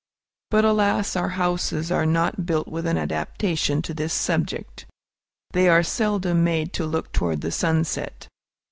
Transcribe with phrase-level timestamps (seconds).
[0.49, 1.15] But, alas!
[1.15, 4.87] our houses are not built with an adaptation to this subject.
[5.53, 8.27] They are seldom made to look toward the sunset.